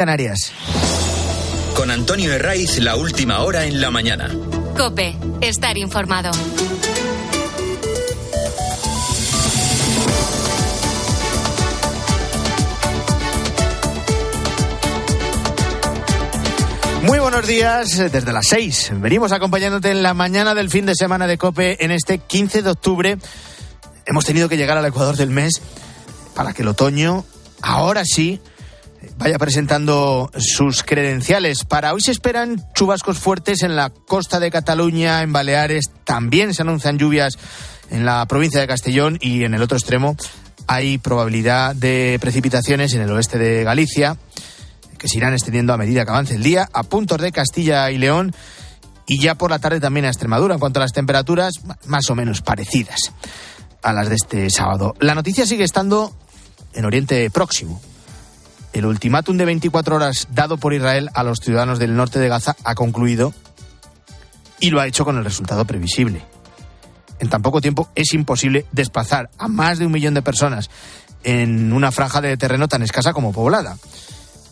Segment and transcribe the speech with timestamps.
[0.00, 0.50] Canarias.
[1.76, 4.30] Con Antonio Herraiz, la última hora en la mañana.
[4.74, 6.30] Cope, estar informado.
[17.02, 18.92] Muy buenos días, eh, desde las 6.
[18.94, 22.70] Venimos acompañándote en la mañana del fin de semana de Cope en este 15 de
[22.70, 23.18] octubre.
[24.06, 25.60] Hemos tenido que llegar al Ecuador del mes
[26.34, 27.26] para que el otoño,
[27.60, 28.40] ahora sí,
[29.16, 31.64] vaya presentando sus credenciales.
[31.64, 35.86] Para hoy se esperan chubascos fuertes en la costa de Cataluña, en Baleares.
[36.04, 37.38] También se anuncian lluvias
[37.90, 40.16] en la provincia de Castellón y en el otro extremo
[40.66, 44.16] hay probabilidad de precipitaciones en el oeste de Galicia
[44.98, 47.98] que se irán extendiendo a medida que avance el día a puntos de Castilla y
[47.98, 48.34] León
[49.06, 50.54] y ya por la tarde también a Extremadura.
[50.54, 51.54] En cuanto a las temperaturas,
[51.86, 53.12] más o menos parecidas
[53.82, 54.94] a las de este sábado.
[55.00, 56.12] La noticia sigue estando
[56.74, 57.80] en Oriente Próximo.
[58.72, 62.56] El ultimátum de 24 horas dado por Israel a los ciudadanos del norte de Gaza
[62.64, 63.34] ha concluido
[64.60, 66.22] y lo ha hecho con el resultado previsible.
[67.18, 70.70] En tan poco tiempo es imposible desplazar a más de un millón de personas
[71.24, 73.76] en una franja de terreno tan escasa como poblada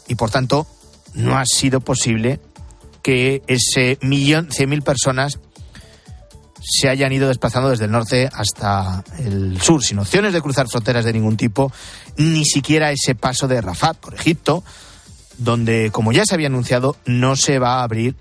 [0.06, 0.66] y por tanto
[1.14, 2.41] no ha sido posible
[3.03, 5.38] que ese millón cien mil personas
[6.60, 11.04] se hayan ido desplazando desde el norte hasta el sur, sin opciones de cruzar fronteras
[11.04, 11.72] de ningún tipo,
[12.16, 14.64] ni siquiera ese paso de Rafat por Egipto,
[15.38, 18.16] donde, como ya se había anunciado, no se va a abrir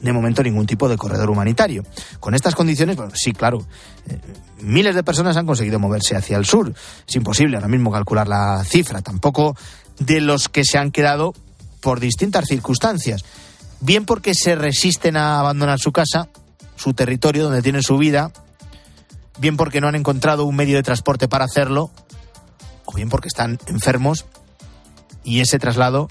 [0.00, 1.84] de momento ningún tipo de corredor humanitario.
[2.20, 3.64] Con estas condiciones, bueno, sí, claro,
[4.08, 4.18] eh,
[4.60, 6.74] miles de personas han conseguido moverse hacia el sur.
[7.06, 9.00] Es imposible ahora mismo calcular la cifra.
[9.00, 9.56] Tampoco
[10.00, 11.34] de los que se han quedado
[11.80, 13.24] por distintas circunstancias.
[13.80, 16.28] Bien porque se resisten a abandonar su casa,
[16.82, 18.32] su territorio donde tienen su vida,
[19.38, 21.92] bien porque no han encontrado un medio de transporte para hacerlo,
[22.86, 24.26] o bien porque están enfermos
[25.22, 26.08] y ese traslado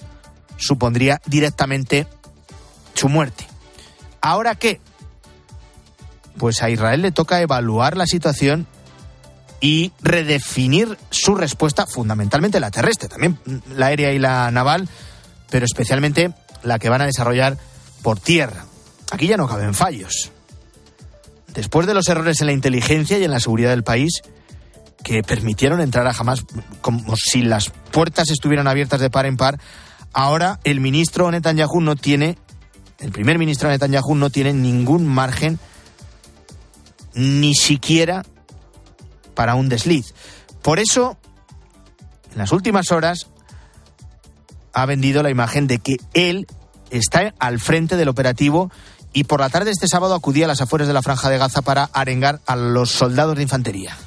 [0.56, 2.08] supondría directamente
[2.94, 3.46] su muerte.
[4.22, 4.80] ¿Ahora qué?
[6.38, 8.66] Pues a Israel le toca evaluar la situación
[9.60, 13.38] y redefinir su respuesta, fundamentalmente la terrestre, también
[13.76, 14.88] la aérea y la naval,
[15.50, 17.58] pero especialmente la que van a desarrollar
[18.02, 18.64] por tierra.
[19.12, 20.32] Aquí ya no caben fallos.
[21.54, 24.22] Después de los errores en la inteligencia y en la seguridad del país,
[25.04, 26.46] que permitieron entrar a Hamas
[26.82, 29.60] como si las puertas estuvieran abiertas de par en par,
[30.14, 32.38] ahora el ministro Netanyahu no tiene,
[33.00, 35.60] el primer ministro Netanyahu no tiene ningún margen,
[37.14, 38.24] ni siquiera
[39.34, 40.14] para un desliz.
[40.62, 41.18] Por eso,
[42.32, 43.28] en las últimas horas,
[44.74, 46.48] ha vendido la imagen de que él
[46.92, 48.72] está al frente del operativo
[49.14, 51.38] y por la tarde de este sábado acudía a las afueras de la franja de
[51.38, 53.98] Gaza para arengar a los soldados de infantería.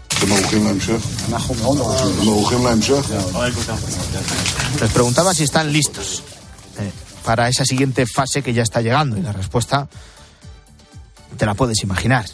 [4.81, 6.23] Les preguntaba si están listos
[6.79, 6.91] eh,
[7.25, 9.89] para esa siguiente fase que ya está llegando y la respuesta
[11.37, 12.25] te la puedes imaginar.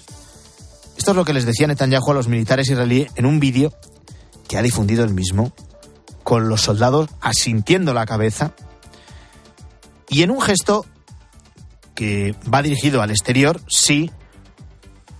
[0.96, 3.72] Esto es lo que les decía Netanyahu a los militares israelíes en un vídeo
[4.46, 5.52] que ha difundido el mismo,
[6.22, 8.52] con los soldados asintiendo la cabeza
[10.08, 10.84] y en un gesto
[12.00, 14.10] que va dirigido al exterior, sí,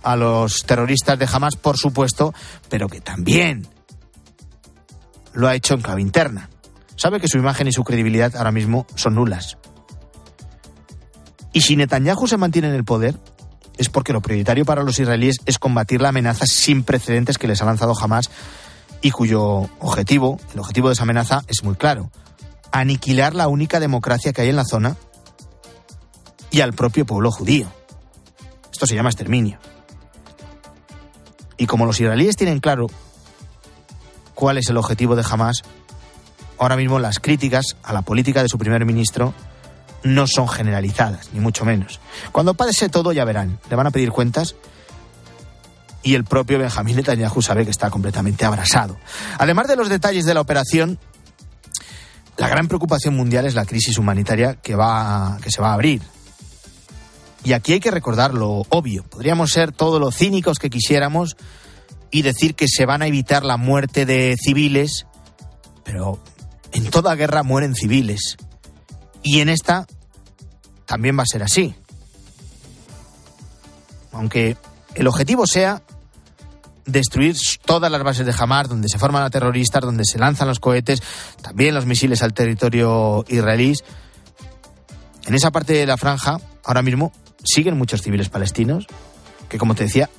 [0.01, 2.33] a los terroristas de Hamas, por supuesto,
[2.69, 3.67] pero que también
[5.31, 6.49] lo ha hecho en clave interna.
[6.95, 9.59] Sabe que su imagen y su credibilidad ahora mismo son nulas.
[11.53, 13.15] Y si Netanyahu se mantiene en el poder,
[13.77, 17.61] es porque lo prioritario para los israelíes es combatir la amenaza sin precedentes que les
[17.61, 18.31] ha lanzado Hamas
[19.03, 22.09] y cuyo objetivo, el objetivo de esa amenaza es muy claro,
[22.71, 24.97] aniquilar la única democracia que hay en la zona
[26.51, 27.67] y al propio pueblo judío.
[28.71, 29.57] Esto se llama exterminio.
[31.57, 32.87] Y como los israelíes tienen claro
[34.35, 35.61] cuál es el objetivo de Hamas,
[36.57, 39.33] ahora mismo las críticas a la política de su primer ministro
[40.03, 41.99] no son generalizadas, ni mucho menos.
[42.31, 44.55] Cuando pase todo ya verán, le van a pedir cuentas
[46.03, 48.97] y el propio Benjamín Netanyahu sabe que está completamente abrasado.
[49.37, 50.97] Además de los detalles de la operación,
[52.37, 56.01] la gran preocupación mundial es la crisis humanitaria que, va, que se va a abrir.
[57.43, 59.03] Y aquí hay que recordar lo obvio.
[59.03, 61.37] Podríamos ser todos los cínicos que quisiéramos
[62.11, 65.07] y decir que se van a evitar la muerte de civiles,
[65.83, 66.19] pero
[66.71, 68.37] en toda guerra mueren civiles.
[69.23, 69.87] Y en esta
[70.85, 71.73] también va a ser así.
[74.11, 74.57] Aunque
[74.93, 75.81] el objetivo sea
[76.85, 80.59] destruir todas las bases de Hamas, donde se forman a terroristas, donde se lanzan los
[80.59, 81.01] cohetes,
[81.41, 83.73] también los misiles al territorio israelí.
[85.25, 88.87] En esa parte de la franja, ahora mismo, siguen muchos civiles palestinos
[89.49, 90.09] que, como te decía,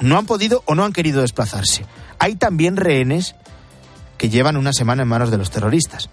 [0.00, 1.86] no han podido o no han querido desplazarse.
[2.18, 3.34] Hay también rehenes
[4.16, 6.10] que llevan una semana en manos de los terroristas.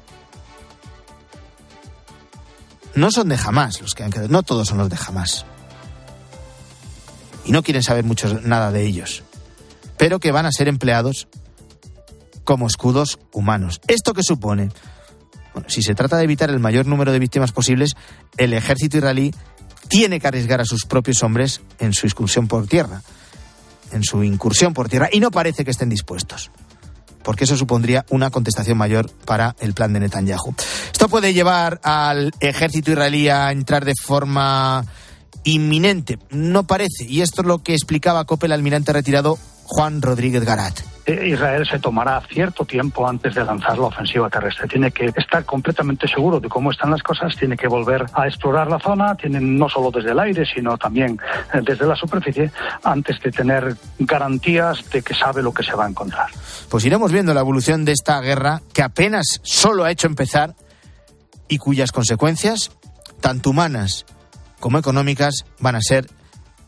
[2.93, 5.45] No son de jamás los que han quedado, no todos son los de jamás.
[7.43, 9.23] Y no quieren saber mucho nada de ellos,
[9.97, 11.27] pero que van a ser empleados
[12.43, 13.81] como escudos humanos.
[13.87, 14.69] ¿Esto qué supone?
[15.53, 17.95] Bueno, si se trata de evitar el mayor número de víctimas posibles,
[18.37, 19.33] el ejército israelí
[19.87, 23.01] tiene que arriesgar a sus propios hombres en su excursión por tierra,
[23.91, 26.51] en su incursión por tierra, y no parece que estén dispuestos
[27.25, 30.53] porque eso supondría una contestación mayor para el plan de Netanyahu.
[30.91, 34.85] Esto puede llevar al ejército israelí a entrar de forma
[35.43, 40.45] inminente, no parece, y esto es lo que explicaba Cope el almirante retirado Juan Rodríguez
[40.45, 40.94] Garat.
[41.05, 44.67] Eh, Israel se tomará cierto tiempo antes de lanzar la ofensiva terrestre.
[44.67, 48.67] Tiene que estar completamente seguro de cómo están las cosas, tiene que volver a explorar
[48.69, 51.19] la zona, tienen no solo desde el aire, sino también
[51.53, 52.51] eh, desde la superficie,
[52.83, 56.27] antes de tener garantías de que sabe lo que se va a encontrar.
[56.69, 60.55] Pues iremos viendo la evolución de esta guerra que apenas solo ha hecho empezar
[61.47, 62.71] y cuyas consecuencias,
[63.21, 64.05] tanto humanas
[64.59, 66.07] como económicas, van a ser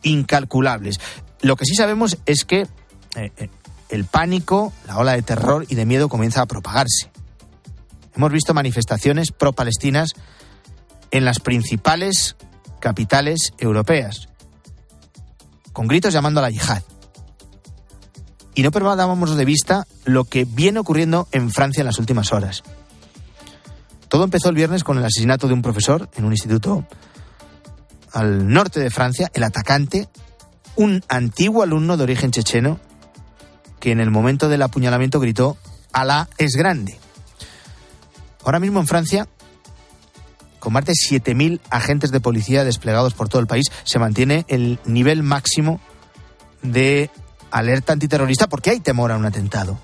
[0.04, 1.00] incalculables.
[1.42, 2.68] Lo que sí sabemos es que
[3.16, 3.50] eh,
[3.90, 7.12] el pánico, la ola de terror y de miedo comienza a propagarse.
[8.16, 10.14] Hemos visto manifestaciones pro-palestinas
[11.12, 12.36] en las principales
[12.80, 14.30] capitales europeas,
[15.72, 16.84] con gritos llamando a la yihad.
[18.56, 22.64] Y no perdábamos de vista lo que viene ocurriendo en Francia en las últimas horas.
[24.10, 26.86] Todo empezó el viernes con el asesinato de un profesor en un instituto
[28.14, 29.30] al norte de Francia.
[29.34, 30.10] El atacante,
[30.76, 32.80] un antiguo alumno de origen checheno,
[33.80, 35.58] que en el momento del apuñalamiento gritó,
[35.94, 37.00] Alá es grande.
[38.44, 39.28] Ahora mismo en Francia,
[40.60, 44.80] con más de 7.000 agentes de policía desplegados por todo el país, se mantiene el
[44.86, 45.80] nivel máximo
[46.62, 47.10] de
[47.52, 49.80] alerta antiterrorista porque hay temor a un atentado.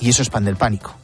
[0.00, 0.94] Y eso expande el pánico.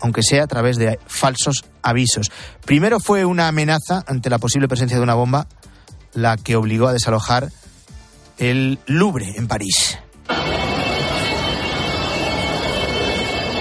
[0.00, 2.30] Aunque sea a través de falsos avisos.
[2.64, 5.46] Primero fue una amenaza ante la posible presencia de una bomba
[6.12, 7.50] la que obligó a desalojar
[8.38, 9.98] el Louvre en París.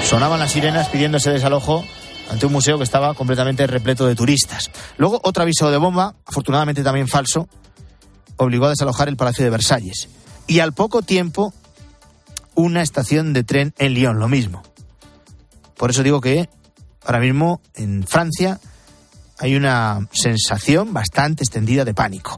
[0.09, 1.85] Sonaban las sirenas pidiendo ese desalojo
[2.31, 4.71] ante un museo que estaba completamente repleto de turistas.
[4.97, 7.47] Luego, otro aviso de bomba, afortunadamente también falso,
[8.35, 10.09] obligó a desalojar el Palacio de Versalles.
[10.47, 11.53] Y al poco tiempo,
[12.56, 14.63] una estación de tren en Lyon, lo mismo.
[15.77, 16.50] Por eso digo que
[17.06, 18.59] ahora mismo en Francia
[19.38, 22.35] hay una sensación bastante extendida de pánico.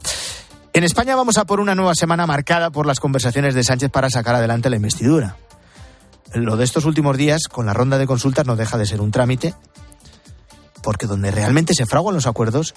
[0.74, 4.10] En España vamos a por una nueva semana marcada por las conversaciones de Sánchez para
[4.10, 5.38] sacar adelante la investidura
[6.34, 9.10] lo de estos últimos días con la ronda de consultas no deja de ser un
[9.10, 9.54] trámite,
[10.82, 12.74] porque donde realmente se fraguan los acuerdos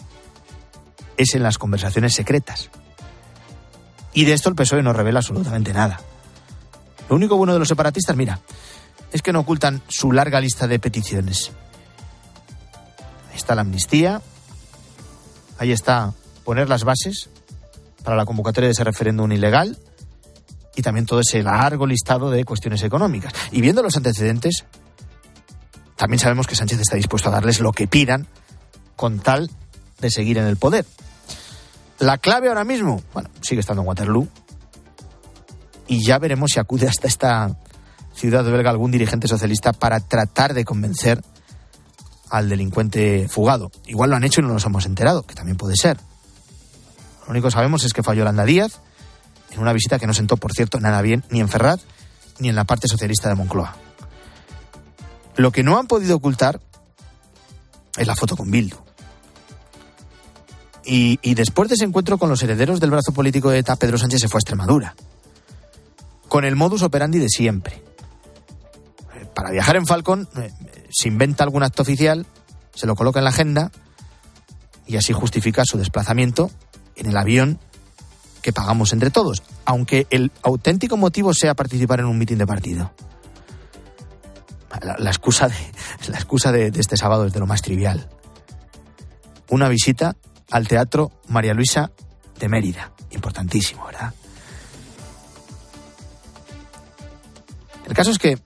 [1.18, 2.70] es en las conversaciones secretas.
[4.14, 6.00] Y de esto el PSOE no revela absolutamente nada.
[7.10, 8.40] Lo único bueno de los separatistas, mira,
[9.12, 11.52] es que no ocultan su larga lista de peticiones.
[13.30, 14.22] Ahí está la amnistía,
[15.58, 16.14] ahí está
[16.44, 17.30] poner las bases
[18.04, 19.78] para la convocatoria de ese referéndum ilegal,
[20.76, 23.34] y también todo ese largo listado de cuestiones económicas.
[23.52, 24.66] Y viendo los antecedentes,
[25.96, 28.28] también sabemos que Sánchez está dispuesto a darles lo que pidan
[28.96, 29.50] con tal
[30.00, 30.86] de seguir en el poder.
[32.00, 34.28] La clave ahora mismo, bueno, sigue estando en Waterloo
[35.88, 37.58] y ya veremos si acude hasta esta
[38.14, 41.22] ciudad belga algún dirigente socialista para tratar de convencer
[42.30, 43.72] al delincuente fugado.
[43.86, 45.98] Igual lo han hecho y no nos hemos enterado, que también puede ser.
[47.26, 48.82] Lo único que sabemos es que falló Landa Díaz
[49.56, 51.80] en una visita que no sentó, por cierto, nada bien ni en Ferrat
[52.40, 53.76] ni en la parte socialista de Moncloa.
[55.38, 56.60] Lo que no han podido ocultar
[57.98, 58.78] es la foto con Bildu.
[60.88, 64.22] Y, después de ese encuentro con los herederos del brazo político de ETA, Pedro Sánchez
[64.22, 64.96] se fue a Extremadura.
[66.28, 67.82] Con el modus operandi de siempre.
[69.34, 70.52] Para viajar en Falcon, eh,
[70.92, 72.28] se inventa algún acto oficial,
[72.76, 73.72] se lo coloca en la agenda
[74.86, 76.52] y así justifica su desplazamiento
[76.96, 77.60] en el avión
[78.46, 82.94] que pagamos entre todos, aunque el auténtico motivo sea participar en un mitin de partido.
[85.00, 85.56] La, excusa, de,
[86.10, 88.08] la excusa de, de este sábado es de lo más trivial.
[89.50, 90.16] Una visita
[90.52, 91.90] al Teatro María Luisa
[92.38, 92.92] de Mérida.
[93.10, 94.14] Importantísimo, ¿verdad?
[97.88, 98.38] El caso es que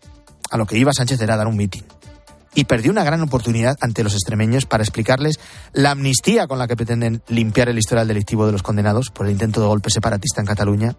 [0.49, 1.83] a lo que iba Sánchez era dar un mitin
[2.55, 5.39] y perdió una gran oportunidad ante los extremeños para explicarles
[5.73, 9.31] la amnistía con la que pretenden limpiar el historial delictivo de los condenados por el
[9.31, 10.95] intento de golpe separatista en Cataluña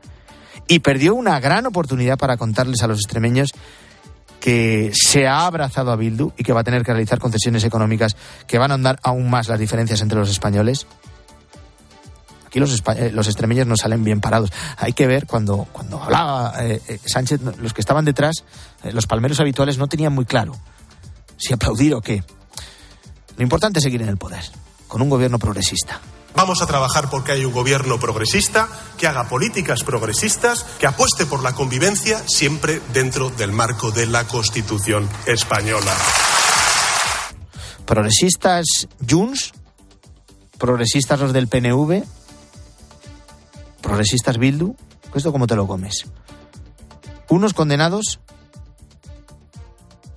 [0.68, 3.50] y perdió una gran oportunidad para contarles a los extremeños
[4.40, 8.16] que se ha abrazado a Bildu y que va a tener que realizar concesiones económicas
[8.46, 10.86] que van a andar aún más las diferencias entre los españoles.
[12.46, 14.50] Aquí los, eh, los extremeños no salen bien parados.
[14.78, 18.44] Hay que ver cuando, cuando hablaba eh, eh, Sánchez, los que estaban detrás,
[18.92, 20.54] los palmeros habituales no tenían muy claro
[21.40, 22.22] si aplaudir o qué.
[23.36, 24.44] Lo importante es seguir en el poder.
[24.86, 26.00] con un gobierno progresista.
[26.34, 28.68] Vamos a trabajar porque hay un gobierno progresista
[28.98, 34.26] que haga políticas progresistas, que apueste por la convivencia siempre dentro del marco de la
[34.26, 35.94] Constitución española.
[37.84, 39.52] Progresistas Junts,
[40.58, 42.04] progresistas los del PNV,
[43.80, 44.74] progresistas Bildu,
[45.14, 46.04] ¿esto cómo te lo comes?
[47.28, 48.18] Unos condenados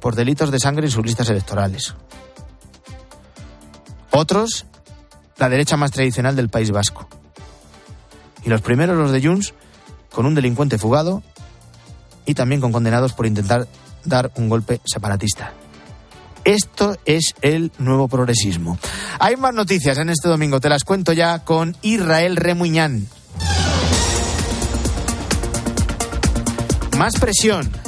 [0.03, 1.95] por delitos de sangre en sus listas electorales.
[4.11, 4.65] Otros
[5.37, 7.07] la derecha más tradicional del País Vasco.
[8.43, 9.53] Y los primeros, los de Junts,
[10.11, 11.23] con un delincuente fugado
[12.25, 13.65] y también con condenados por intentar
[14.03, 15.53] dar un golpe separatista.
[16.43, 18.77] Esto es el nuevo progresismo.
[19.19, 23.07] Hay más noticias en este domingo, te las cuento ya con Israel Remuñán.
[26.97, 27.82] Más presión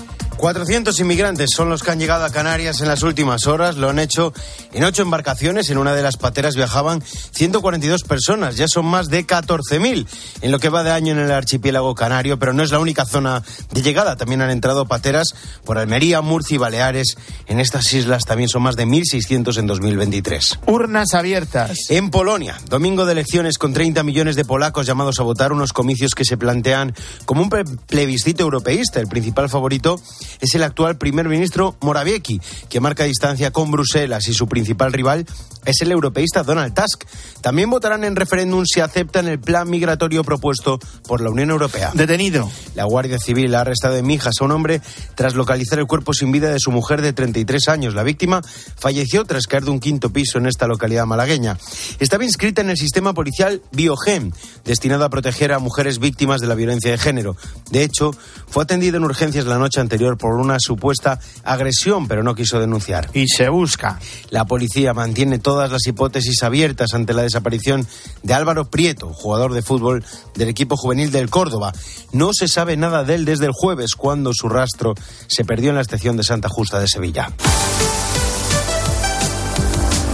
[0.46, 3.78] 400 inmigrantes son los que han llegado a Canarias en las últimas horas.
[3.78, 4.32] Lo han hecho
[4.74, 5.72] en ocho embarcaciones.
[5.72, 8.56] En una de las pateras viajaban 142 personas.
[8.56, 10.06] Ya son más de 14.000
[10.42, 12.38] en lo que va de año en el archipiélago canario.
[12.38, 14.18] Pero no es la única zona de llegada.
[14.18, 15.34] También han entrado pateras
[15.64, 17.18] por Almería, Murcia y Baleares.
[17.48, 20.60] En estas islas también son más de 1.600 en 2023.
[20.68, 21.90] Urnas abiertas.
[21.90, 26.14] En Polonia, domingo de elecciones con 30 millones de polacos llamados a votar unos comicios
[26.14, 26.94] que se plantean
[27.26, 29.00] como un plebiscito europeísta.
[29.00, 30.00] El principal favorito
[30.40, 35.26] es el actual primer ministro Morawiecki, que marca distancia con Bruselas y su principal rival
[35.66, 37.04] es el europeísta Donald Tusk.
[37.42, 41.92] También votarán en referéndum si aceptan el plan migratorio propuesto por la Unión Europea.
[41.94, 42.50] Detenido.
[42.76, 44.82] La Guardia Civil ha arrestado en Mijas a un hombre
[45.16, 47.94] tras localizar el cuerpo sin vida de su mujer de 33 años.
[47.94, 48.42] La víctima
[48.78, 51.58] falleció tras caer de un quinto piso en esta localidad malagueña.
[52.00, 56.56] Estaba inscrita en el sistema policial Biogen, destinado a proteger a mujeres víctimas de la
[56.56, 57.36] violencia de género.
[57.72, 58.12] De hecho,
[58.48, 63.10] fue atendida en urgencias la noche anterior por una supuesta agresión, pero no quiso denunciar.
[63.14, 64.00] Y se busca.
[64.30, 67.88] La policía mantiene todas las hipótesis abiertas ante la desaparición
[68.24, 70.04] de Álvaro Prieto, jugador de fútbol
[70.36, 71.74] del equipo juvenil del Córdoba.
[72.12, 74.94] No se sabe nada de él desde el jueves, cuando su rastro
[75.28, 77.30] se perdió en la estación de Santa Justa de Sevilla.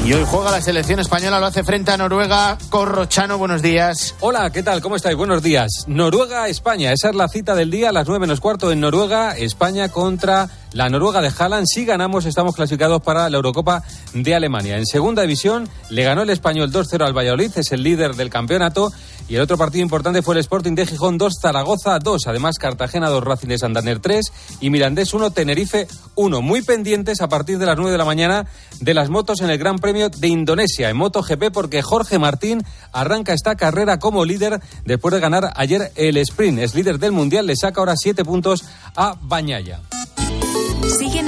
[0.03, 2.57] Y hoy juega la selección española, lo hace frente a Noruega.
[2.71, 4.15] Corrochano, buenos días.
[4.19, 4.81] Hola, ¿qué tal?
[4.81, 5.15] ¿Cómo estáis?
[5.15, 5.85] Buenos días.
[5.85, 9.37] Noruega-España, esa es la cita del día a las nueve menos cuarto en Noruega.
[9.37, 11.65] España contra la Noruega de Haaland.
[11.67, 14.77] Si ganamos, estamos clasificados para la Eurocopa de Alemania.
[14.77, 18.91] En segunda división, le ganó el español 2-0 al Valladolid, es el líder del campeonato.
[19.27, 22.27] Y el otro partido importante fue el Sporting de Gijón 2, Zaragoza 2.
[22.27, 24.25] Además, Cartagena 2, Racing de Santander 3
[24.59, 26.41] y Mirandés 1, Tenerife 1.
[26.41, 28.45] Muy pendientes a partir de las 9 de la mañana
[28.81, 33.33] de las motos en el Gran Premio de Indonesia en MotoGP porque Jorge Martín arranca
[33.33, 36.59] esta carrera como líder después de ganar ayer el sprint.
[36.59, 39.79] Es líder del Mundial, le saca ahora 7 puntos a Bañaya.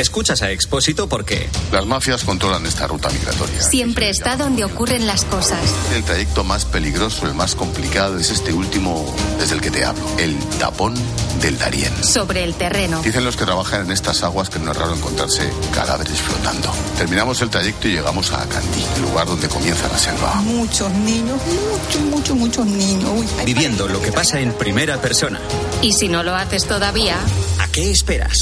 [0.00, 3.60] Escuchas a Expósito porque Las mafias controlan esta ruta migratoria.
[3.60, 5.60] Siempre está donde ocurren las cosas.
[5.94, 10.02] El trayecto más peligroso, el más complicado, es este último desde el que te hablo,
[10.16, 10.94] el tapón
[11.42, 11.92] del Darién.
[12.02, 13.02] Sobre el terreno.
[13.02, 16.72] Dicen los que trabajan en estas aguas que no es raro encontrarse cadáveres flotando.
[16.96, 20.36] Terminamos el trayecto y llegamos a Candí, el lugar donde comienza la selva.
[20.36, 23.10] Muchos niños, muchos, muchos, muchos niños.
[23.14, 25.38] Uy, viviendo lo que pasa en primera persona.
[25.82, 27.18] Y si no lo haces todavía,
[27.59, 28.38] ¿A qué esperas?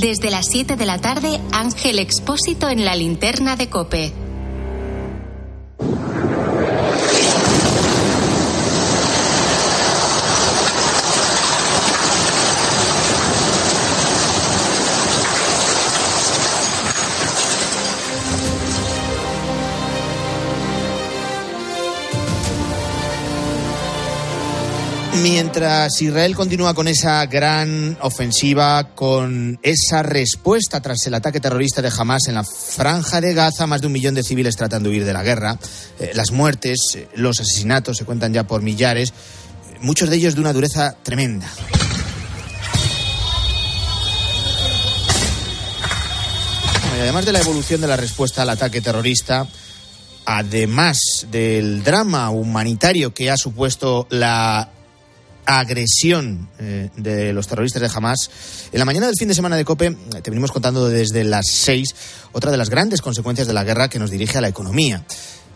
[0.00, 4.12] Desde las 7 de la tarde, Ángel Expósito en la linterna de cope.
[25.22, 31.92] Mientras Israel continúa con esa gran ofensiva, con esa respuesta tras el ataque terrorista de
[31.94, 35.04] Hamas en la franja de Gaza, más de un millón de civiles tratan de huir
[35.04, 35.58] de la guerra,
[35.98, 40.36] eh, las muertes, eh, los asesinatos se cuentan ya por millares, eh, muchos de ellos
[40.36, 41.46] de una dureza tremenda.
[46.94, 49.46] Además de la evolución de la respuesta al ataque terrorista,
[50.24, 54.70] además del drama humanitario que ha supuesto la
[55.46, 58.30] agresión eh, de los terroristas de Hamas.
[58.72, 61.94] En la mañana del fin de semana de COPE te venimos contando desde las seis
[62.32, 65.04] otra de las grandes consecuencias de la guerra que nos dirige a la economía.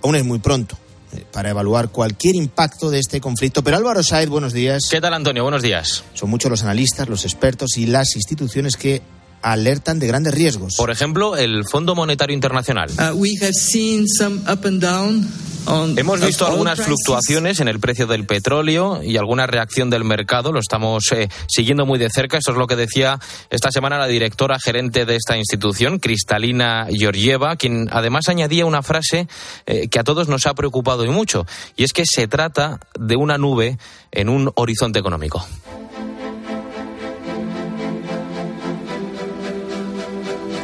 [0.03, 0.77] Aún es muy pronto
[1.13, 3.63] eh, para evaluar cualquier impacto de este conflicto.
[3.63, 4.89] Pero Álvaro Saez, buenos días.
[4.91, 5.43] ¿Qué tal, Antonio?
[5.43, 6.05] Buenos días.
[6.15, 9.03] Son muchos los analistas, los expertos y las instituciones que
[9.45, 10.75] alertan de grandes riesgos.
[10.77, 12.91] Por ejemplo, el Fondo Monetario Internacional.
[12.91, 15.29] Uh, we have seen some up and down
[15.67, 20.53] Hemos visto algunas fluctuaciones en el precio del petróleo y alguna reacción del mercado.
[20.53, 22.37] Lo estamos eh, siguiendo muy de cerca.
[22.37, 27.57] Esto es lo que decía esta semana la directora gerente de esta institución, Cristalina Georgieva,
[27.57, 29.27] quien además añadía una frase
[29.67, 31.47] eh, que a todos nos ha preocupado y mucho.
[31.77, 33.79] Y es que se trata de una nube
[34.13, 35.47] en un horizonte económico.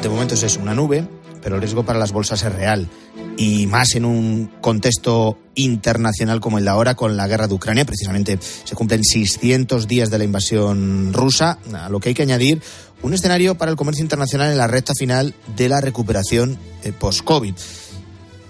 [0.02, 1.04] De momento es una nube,
[1.42, 2.88] pero el riesgo para las bolsas es real.
[3.36, 7.84] Y más en un contexto internacional como el de ahora con la guerra de Ucrania.
[7.84, 12.62] Precisamente se cumplen 600 días de la invasión rusa, a lo que hay que añadir
[13.02, 17.54] un escenario para el comercio internacional en la recta final de la recuperación eh, post-COVID.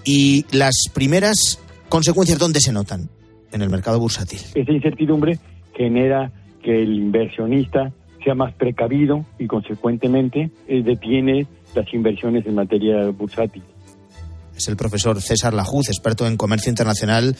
[0.05, 3.09] Y las primeras consecuencias, ¿dónde se notan?
[3.51, 4.39] En el mercado bursátil.
[4.55, 5.37] Esa incertidumbre
[5.75, 6.31] genera
[6.63, 7.91] que el inversionista
[8.23, 13.63] sea más precavido y consecuentemente eh, detiene las inversiones en materia bursátil.
[14.55, 17.35] Es el profesor César Lajuz, experto en comercio internacional,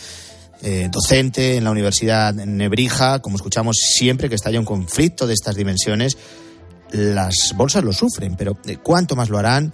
[0.64, 3.20] eh, docente en la Universidad Nebrija.
[3.20, 6.18] Como escuchamos siempre que estalla un conflicto de estas dimensiones,
[6.92, 9.74] las bolsas lo sufren, pero eh, ¿cuánto más lo harán?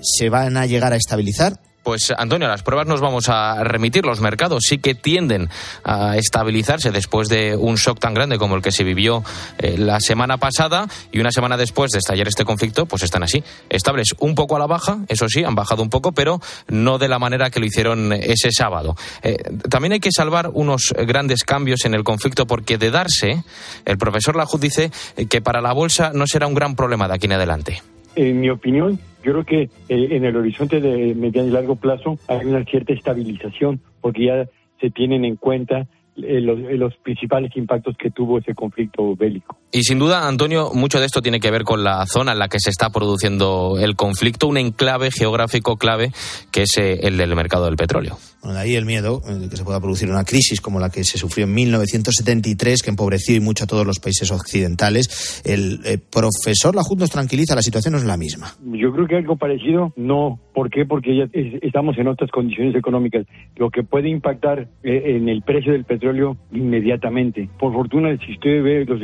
[0.00, 1.60] ¿Se van a llegar a estabilizar?
[1.84, 4.06] Pues Antonio, las pruebas nos vamos a remitir.
[4.06, 5.50] Los mercados sí que tienden
[5.84, 9.22] a estabilizarse después de un shock tan grande como el que se vivió
[9.58, 13.44] eh, la semana pasada y una semana después de estallar este conflicto, pues están así,
[13.68, 17.08] estables un poco a la baja, eso sí, han bajado un poco, pero no de
[17.08, 18.96] la manera que lo hicieron ese sábado.
[19.22, 19.36] Eh,
[19.68, 23.44] también hay que salvar unos grandes cambios en el conflicto porque de darse,
[23.84, 24.90] el profesor Lajud dice
[25.28, 27.82] que para la bolsa no será un gran problema de aquí en adelante.
[28.16, 32.18] En mi opinión, yo creo que eh, en el horizonte de mediano y largo plazo
[32.28, 34.44] hay una cierta estabilización porque ya
[34.80, 39.56] se tienen en cuenta eh, eh, los, principales impactos que tuvo ese conflicto bélico.
[39.72, 42.48] Y sin duda, Antonio, mucho de esto tiene que ver con la zona en la
[42.48, 46.12] que se está produciendo el conflicto, un enclave geográfico clave
[46.52, 48.16] que es el del mercado del petróleo.
[48.44, 51.02] Bueno, de ahí el miedo de que se pueda producir una crisis como la que
[51.02, 55.42] se sufrió en 1973, que empobreció y mucho a todos los países occidentales.
[55.46, 55.80] El
[56.12, 58.52] profesor Lajud nos tranquiliza, la situación no es la misma.
[58.66, 60.38] Yo creo que algo parecido, no.
[60.52, 60.84] ¿Por qué?
[60.84, 63.26] Porque ya estamos en otras condiciones económicas.
[63.56, 67.48] Lo que puede impactar en el precio del petróleo inmediatamente.
[67.58, 69.00] Por fortuna, si usted ve los,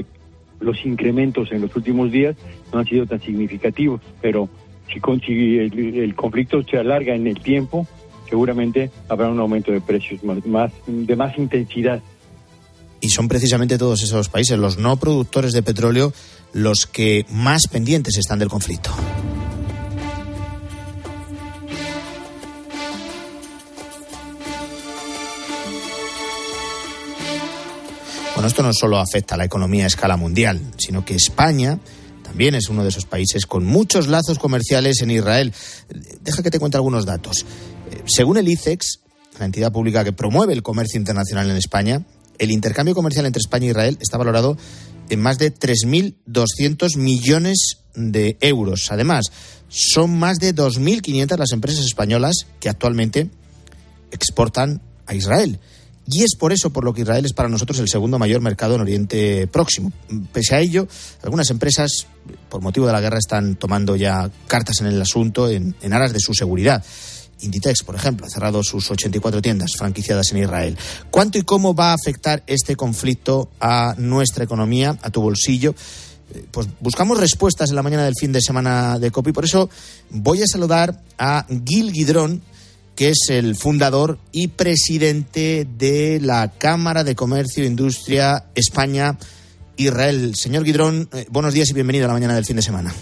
[0.61, 2.37] los incrementos en los últimos días,
[2.75, 4.51] no han sido tan significativos, pero
[4.93, 7.87] si, consigue el, conflicto se alarga en el tiempo,
[8.31, 12.01] seguramente habrá un aumento de precios más, de más intensidad.
[13.01, 16.13] Y son precisamente todos esos países, los no productores de petróleo,
[16.53, 18.91] los que más pendientes están del conflicto.
[28.35, 31.79] Bueno, esto no solo afecta a la economía a escala mundial, sino que España
[32.23, 35.53] también es uno de esos países con muchos lazos comerciales en Israel.
[36.23, 37.45] Deja que te cuente algunos datos.
[38.07, 39.01] Según el ICEX,
[39.39, 42.05] la entidad pública que promueve el comercio internacional en España,
[42.39, 44.57] el intercambio comercial entre España e Israel está valorado
[45.09, 48.91] en más de 3.200 millones de euros.
[48.91, 49.27] Además,
[49.69, 53.31] son más de 2.500 las empresas españolas que actualmente
[54.11, 55.59] exportan a Israel.
[56.07, 58.75] Y es por eso por lo que Israel es para nosotros el segundo mayor mercado
[58.75, 59.93] en Oriente Próximo.
[60.33, 60.89] Pese a ello,
[61.23, 62.07] algunas empresas,
[62.49, 66.19] por motivo de la guerra, están tomando ya cartas en el asunto en, aras de
[66.19, 66.85] su seguridad.
[67.43, 70.77] Inditex, por ejemplo, ha cerrado sus 84 tiendas franquiciadas en Israel.
[71.11, 75.75] ¿Cuánto y cómo va a afectar este conflicto a nuestra economía, a tu bolsillo?
[76.35, 79.33] Eh, pues buscamos respuestas en la mañana del fin de semana de COPI.
[79.33, 79.69] Por eso
[80.11, 82.43] voy a saludar a Gil Guidrón,
[82.95, 89.19] que es el fundador y presidente de la Cámara de Comercio e Industria España
[89.77, 90.35] Israel.
[90.35, 92.93] Señor Guidrón, eh, buenos días y bienvenido a la mañana del fin de semana.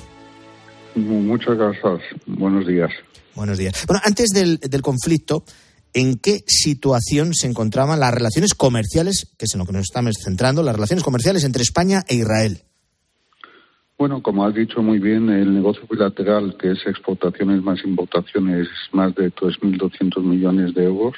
[0.94, 2.00] Muchas gracias.
[2.26, 2.90] Buenos días.
[3.34, 3.84] Buenos días.
[3.86, 5.44] Bueno, antes del, del conflicto,
[5.94, 10.16] ¿en qué situación se encontraban las relaciones comerciales, que es en lo que nos estamos
[10.22, 12.62] centrando, las relaciones comerciales entre España e Israel?
[13.98, 18.94] Bueno, como has dicho muy bien, el negocio bilateral, que es exportaciones más importaciones, es
[18.94, 21.16] más de 3.200 millones de euros.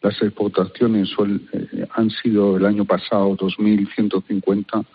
[0.00, 1.08] Las exportaciones
[1.52, 4.86] eh, han sido el año pasado 2.150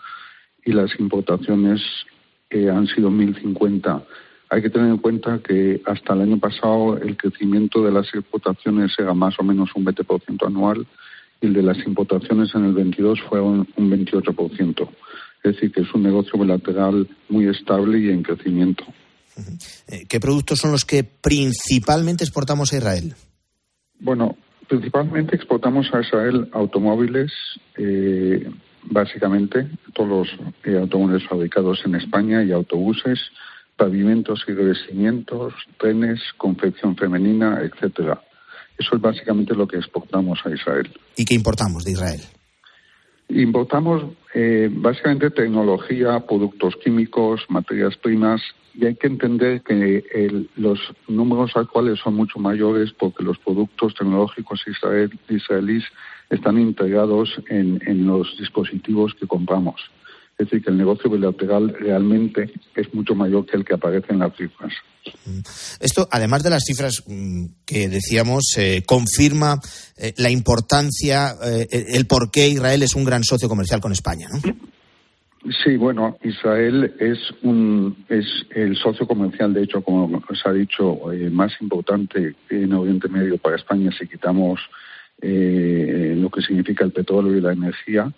[0.64, 1.82] y las importaciones
[2.50, 4.04] han sido 1.050.
[4.50, 8.92] Hay que tener en cuenta que hasta el año pasado el crecimiento de las exportaciones
[8.98, 10.86] era más o menos un 20% anual
[11.40, 14.88] y el de las importaciones en el 22 fue un, un 28%.
[15.42, 18.84] Es decir, que es un negocio bilateral muy estable y en crecimiento.
[19.88, 23.14] Eh, ¿Qué productos son los que principalmente exportamos a Israel?
[24.00, 24.36] Bueno,
[24.68, 27.32] principalmente exportamos a Israel automóviles,
[27.76, 28.50] eh,
[28.90, 30.28] básicamente todos los
[30.64, 33.18] eh, automóviles fabricados en España y autobuses,
[33.76, 38.20] pavimentos y revestimientos, trenes, confección femenina, etcétera.
[38.78, 40.90] Eso es básicamente lo que exportamos a Israel.
[41.16, 42.20] ¿Y qué importamos de Israel?
[43.30, 44.02] Importamos
[44.34, 48.42] eh, básicamente tecnología, productos químicos, materias primas
[48.74, 54.62] y hay que entender que los números actuales son mucho mayores porque los productos tecnológicos
[54.66, 55.84] israel, israelíes
[56.28, 59.80] están integrados en los dispositivos que compramos.
[60.40, 64.20] Es decir, que el negocio bilateral realmente es mucho mayor que el que aparece en
[64.20, 64.72] las cifras.
[65.26, 65.40] Mm.
[65.80, 69.60] Esto, además de las cifras mm, que decíamos, eh, confirma
[69.98, 74.28] eh, la importancia, eh, el por qué Israel es un gran socio comercial con España,
[74.32, 74.40] ¿no?
[75.62, 81.00] Sí, bueno, Israel es un es el socio comercial, de hecho, como se ha dicho,
[81.30, 84.60] más importante en Oriente Medio para España si quitamos
[85.22, 88.12] lo que significa el petróleo y la energía.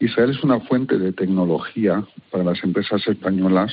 [0.00, 3.72] Israel es una fuente de tecnología para las empresas españolas,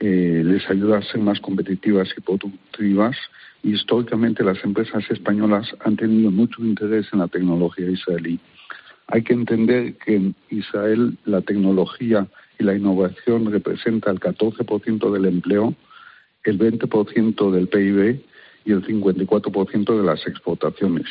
[0.00, 3.16] eh, les ayuda a ser más competitivas y productivas.
[3.62, 8.40] Y históricamente las empresas españolas han tenido mucho interés en la tecnología israelí.
[9.08, 12.26] Hay que entender que en Israel la tecnología
[12.58, 15.74] y la innovación representa el 14% del empleo,
[16.44, 18.22] el 20% del PIB
[18.64, 21.06] y el 54% de las exportaciones.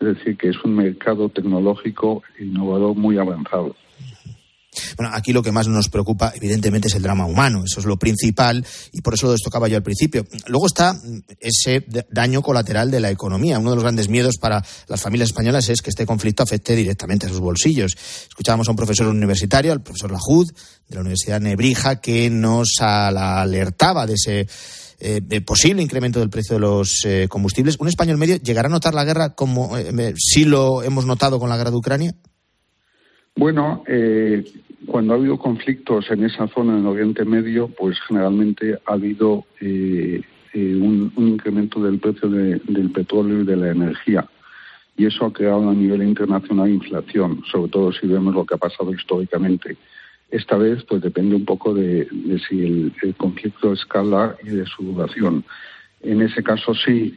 [0.00, 3.76] Es decir, que es un mercado tecnológico innovador muy avanzado.
[4.96, 7.64] Bueno, aquí lo que más nos preocupa, evidentemente, es el drama humano.
[7.64, 10.24] Eso es lo principal y por eso lo destacaba yo al principio.
[10.46, 10.94] Luego está
[11.38, 13.58] ese daño colateral de la economía.
[13.58, 17.26] Uno de los grandes miedos para las familias españolas es que este conflicto afecte directamente
[17.26, 17.96] a sus bolsillos.
[18.28, 20.50] Escuchábamos a un profesor universitario, al profesor Lajud,
[20.88, 24.46] de la Universidad Nebrija, que nos alertaba de ese
[25.00, 27.78] eh, posible incremento del precio de los eh, combustibles.
[27.80, 31.48] ¿Un español medio llegará a notar la guerra como eh, sí lo hemos notado con
[31.48, 32.14] la guerra de Ucrania?
[33.36, 33.84] Bueno,
[34.86, 41.12] cuando ha habido conflictos en esa zona en Oriente Medio, pues generalmente ha habido un,
[41.16, 44.28] incremento del precio del petróleo y de la energía.
[44.96, 48.58] Y eso ha creado a nivel internacional inflación, sobre todo si vemos lo que ha
[48.58, 49.78] pasado históricamente.
[50.30, 52.08] Esta vez, pues depende un poco de,
[52.48, 55.44] si el, conflicto escala y de su duración.
[56.02, 57.16] En ese caso, sí,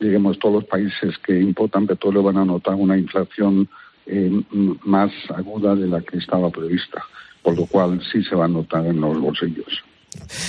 [0.00, 3.68] digamos, todos los países que importan petróleo van a notar una inflación
[4.06, 4.42] eh,
[4.84, 7.04] más aguda de la que estaba prevista,
[7.42, 9.84] por lo cual sí se va a notar en los bolsillos.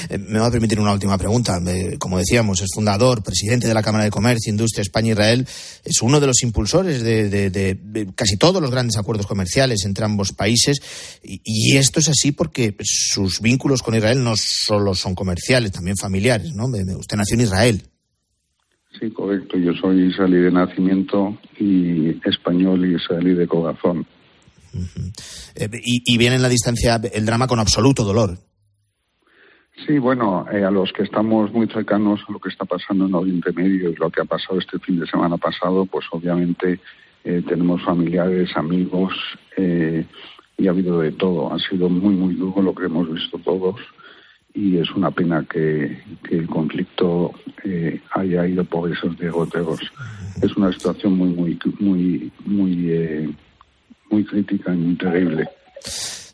[0.09, 1.59] Eh, me va a permitir una última pregunta.
[1.99, 5.45] Como decíamos, es fundador, presidente de la Cámara de Comercio, Industria España-Israel.
[5.83, 7.79] Es uno de los impulsores de,
[8.15, 10.81] casi todos los grandes acuerdos comerciales entre ambos países.
[11.23, 16.53] Y, esto es así porque sus vínculos con Israel no solo son comerciales, también familiares.
[16.53, 16.65] ¿no?
[16.65, 17.83] Usted nació en Israel.
[18.99, 19.57] Sí, correcto.
[19.57, 24.05] Yo soy israelí de nacimiento y español y israelí de corazón.
[25.55, 28.37] Eh, y viene en la distancia el drama con absoluto dolor.
[29.75, 33.15] Sí, bueno, eh, a los que estamos muy cercanos a lo que está pasando en
[33.15, 36.79] Oriente Medio y lo que ha pasado este fin de semana pasado, pues obviamente
[37.23, 39.13] eh, tenemos familiares, amigos
[39.57, 40.05] eh,
[40.57, 41.51] y ha habido de todo.
[41.51, 43.81] Ha sido muy, muy duro lo que hemos visto todos
[44.53, 47.31] y es una pena que, el conflicto
[48.11, 49.79] haya ido por esos derroteros.
[50.41, 53.35] Es una situación muy, muy, muy, muy,
[54.11, 55.49] muy crítica y muy terrible.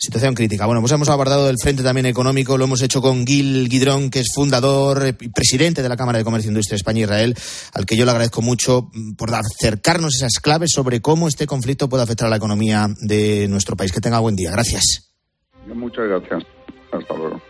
[0.02, 0.66] Situación crítica.
[0.66, 4.22] Bueno, pues hemos abordado del frente también económico, lo hemos hecho con Gil Guidrón, que
[4.22, 7.36] es fundador y presidente de la Cámara de Comercio e Industria España-Israel,
[7.74, 11.90] al que yo le agradezco mucho mm, por acercarnos esas claves sobre cómo este conflicto
[11.90, 13.92] puede afectar a la economía de nuestro país.
[13.92, 14.52] Que tenga buen día.
[14.52, 15.12] Gracias.
[15.68, 16.44] Muchas gracias.
[16.94, 17.42] Hasta luego.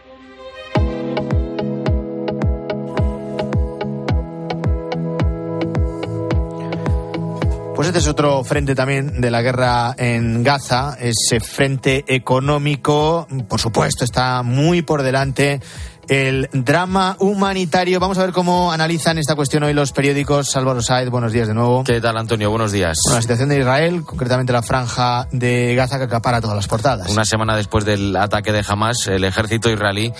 [7.79, 13.61] Pues este es otro frente también de la guerra en Gaza, ese frente económico, por
[13.61, 15.61] supuesto, está muy por delante
[16.09, 17.99] el drama humanitario.
[17.99, 20.55] Vamos a ver cómo analizan esta cuestión hoy los periódicos.
[20.55, 21.83] Álvaro Said, buenos días de nuevo.
[21.83, 22.49] ¿Qué tal, Antonio?
[22.49, 22.97] Buenos días.
[23.11, 27.09] la situación de Israel, concretamente la franja de Gaza que acapara todas las portadas.
[27.09, 30.11] Una semana después del ataque de Hamas, el ejército israelí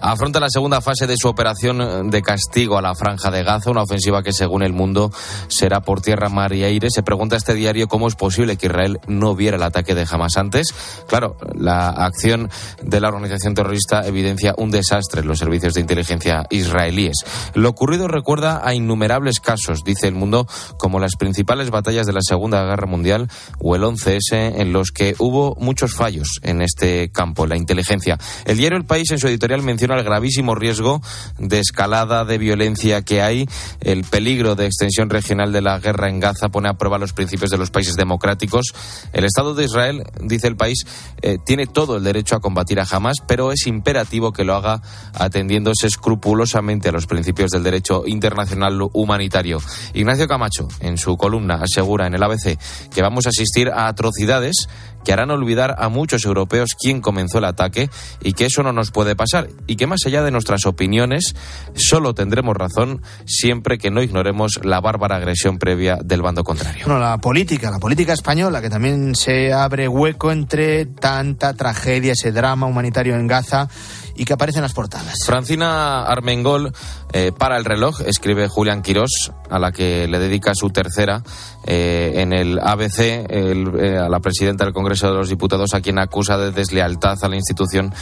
[0.00, 3.82] afronta la segunda fase de su operación de castigo a la franja de Gaza, una
[3.82, 5.10] ofensiva que según el mundo
[5.48, 6.88] será por tierra, mar y aire.
[6.90, 10.36] Se pregunta este diario cómo es posible que Israel no viera el ataque de Hamas
[10.36, 10.74] antes.
[11.08, 12.50] Claro, la acción
[12.82, 17.24] de la organización terrorista evidencia un desastre en los servicios de inteligencia israelíes.
[17.54, 20.46] Lo ocurrido recuerda a innumerables casos, dice el mundo,
[20.78, 25.14] como las principales batallas de la Segunda Guerra Mundial o el 11S, en los que
[25.18, 28.18] hubo muchos fallos en este campo, la inteligencia.
[28.44, 31.00] El diario El País en su editorial menciona el gravísimo riesgo
[31.38, 33.48] de escalada de violencia que hay.
[33.80, 37.50] El peligro de extensión regional de la guerra en Gaza pone a prueba los principios
[37.50, 38.74] de los países democráticos.
[39.12, 40.86] El Estado de Israel, dice el país,
[41.22, 44.82] eh, tiene todo el derecho a combatir a Hamas, pero es imperativo que lo haga
[45.28, 49.60] atendiéndose escrupulosamente a los principios del derecho internacional humanitario.
[49.94, 52.58] Ignacio Camacho, en su columna, asegura en el ABC
[52.90, 54.68] que vamos a asistir a atrocidades
[55.04, 57.88] que harán olvidar a muchos europeos quién comenzó el ataque
[58.20, 61.34] y que eso no nos puede pasar y que más allá de nuestras opiniones
[61.74, 66.84] solo tendremos razón siempre que no ignoremos la bárbara agresión previa del bando contrario.
[66.84, 72.32] Bueno, la política, la política española que también se abre hueco entre tanta tragedia, ese
[72.32, 73.68] drama humanitario en Gaza
[74.18, 75.14] y que aparece en las portadas.
[75.24, 76.74] Francina Armengol
[77.12, 81.22] eh, para el reloj, escribe Julián Quirós, a la que le dedica su tercera
[81.64, 85.98] eh, en el ABC, eh, a la presidenta del Congreso de los Diputados, a quien
[85.98, 87.92] acusa de deslealtad a la institución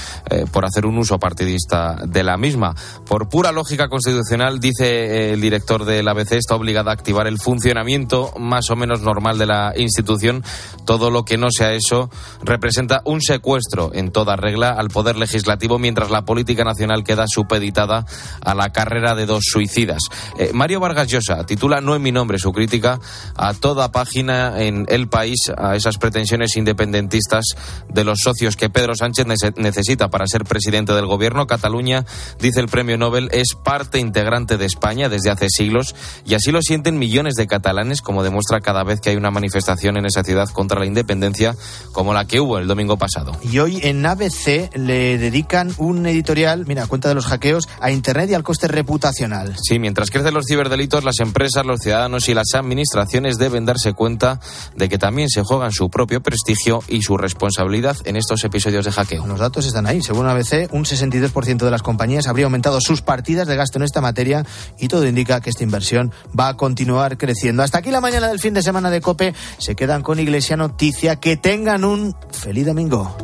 [0.52, 2.74] por hacer un uso partidista de la misma.
[3.06, 8.32] Por pura lógica constitucional, dice el director del ABC, está obligada a activar el funcionamiento
[8.38, 10.42] más o menos normal de la institución.
[10.84, 12.10] Todo lo que no sea eso
[12.42, 18.04] representa un secuestro en toda regla al poder legislativo mientras la política nacional queda supeditada
[18.40, 20.02] a la carrera de dos suicidas.
[20.38, 22.98] Eh, Mario Vargas Llosa titula No en mi nombre su crítica
[23.36, 27.44] a toda página en El País a esas pretensiones independentistas
[27.88, 31.46] de los socios que Pedro Sánchez necesita para ser presidente del gobierno.
[31.46, 32.06] Cataluña,
[32.40, 36.62] dice el premio Nobel, es parte integrante de España desde hace siglos y así lo
[36.62, 40.48] sienten millones de catalanes, como demuestra cada vez que hay una manifestación en esa ciudad
[40.48, 41.54] contra la independencia,
[41.92, 43.36] como la que hubo el domingo pasado.
[43.42, 48.30] Y hoy en ABC le dedican un editorial, mira, cuenta de los hackeos a Internet
[48.30, 49.56] y al coste reputacional.
[49.60, 54.38] Sí, mientras crecen los ciberdelitos, las empresas, los ciudadanos y las administraciones deben darse cuenta
[54.76, 58.92] de que también se juegan su propio prestigio y su responsabilidad en estos episodios de
[58.92, 59.26] hackeo.
[59.26, 60.02] Los datos están ahí.
[60.02, 64.00] Según ABC, un 62% de las compañías habría aumentado sus partidas de gasto en esta
[64.00, 64.46] materia
[64.78, 67.64] y todo indica que esta inversión va a continuar creciendo.
[67.64, 69.34] Hasta aquí la mañana del fin de semana de COPE.
[69.58, 71.16] Se quedan con Iglesia Noticia.
[71.16, 73.16] Que tengan un feliz domingo.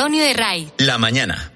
[0.00, 0.72] Antonio de Ray.
[0.78, 1.52] La mañana.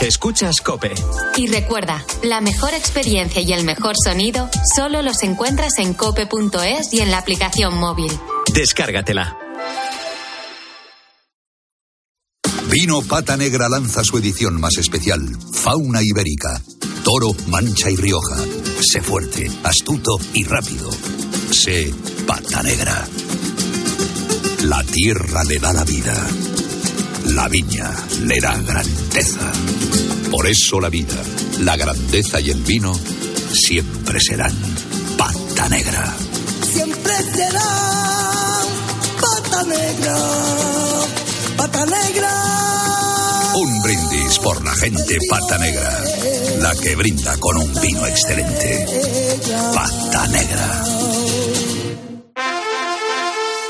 [0.00, 0.94] Escuchas Cope.
[1.36, 7.00] Y recuerda, la mejor experiencia y el mejor sonido solo los encuentras en cope.es y
[7.00, 8.10] en la aplicación móvil.
[8.54, 9.36] Descárgatela.
[12.70, 15.20] Vino Pata Negra lanza su edición más especial,
[15.52, 16.62] Fauna Ibérica.
[17.04, 18.42] Toro, Mancha y Rioja.
[18.80, 20.90] Sé fuerte, astuto y rápido.
[21.50, 21.92] Sé
[22.26, 23.06] Pata Negra.
[24.72, 26.14] La tierra le da la vida.
[27.26, 27.90] La viña
[28.22, 29.52] le da grandeza.
[30.30, 31.22] Por eso la vida,
[31.60, 32.98] la grandeza y el vino
[33.52, 34.56] siempre serán
[35.18, 36.16] pata negra.
[36.72, 38.66] Siempre serán
[39.20, 40.16] pata negra.
[41.58, 42.30] Pata negra.
[43.54, 46.00] Un brindis por la gente pata negra.
[46.60, 48.86] La que brinda con un vino excelente.
[49.74, 50.82] Pata negra.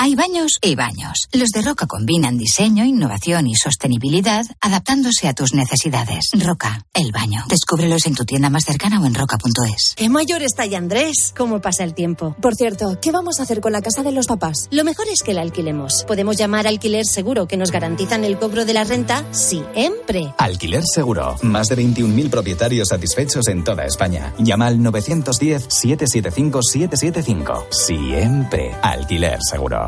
[0.00, 1.26] Hay baños y baños.
[1.32, 6.30] Los de Roca combinan diseño, innovación y sostenibilidad, adaptándose a tus necesidades.
[6.34, 7.42] Roca, el baño.
[7.48, 9.94] Descúbrelos en tu tienda más cercana o en roca.es.
[9.96, 11.34] ¡Qué mayor está ya Andrés!
[11.36, 12.36] ¿Cómo pasa el tiempo?
[12.40, 14.68] Por cierto, ¿qué vamos a hacer con la casa de los papás?
[14.70, 16.04] Lo mejor es que la alquilemos.
[16.06, 20.32] Podemos llamar alquiler seguro, que nos garantizan el cobro de la renta siempre.
[20.38, 21.34] Alquiler seguro.
[21.42, 24.32] Más de 21.000 propietarios satisfechos en toda España.
[24.38, 27.66] Llama al 910-775-775.
[27.72, 28.76] Siempre.
[28.80, 29.87] Alquiler seguro.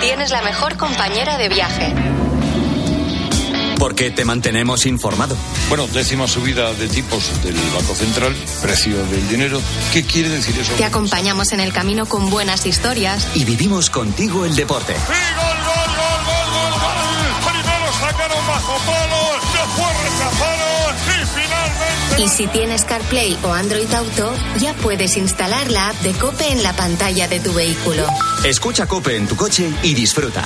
[0.00, 1.94] tienes la mejor compañera de viaje.
[3.78, 5.36] Porque te mantenemos informado.
[5.68, 9.60] Bueno, décima subida de tipos del Banco Central, precio del dinero.
[9.92, 10.72] ¿Qué quiere decir eso?
[10.74, 13.26] Te acompañamos en el camino con buenas historias.
[13.34, 14.94] Y vivimos contigo el deporte.
[14.94, 15.49] ¡Sí,
[22.22, 26.62] Y si tienes CarPlay o Android Auto, ya puedes instalar la app de Cope en
[26.62, 28.06] la pantalla de tu vehículo.
[28.44, 30.44] Escucha Cope en tu coche y disfruta.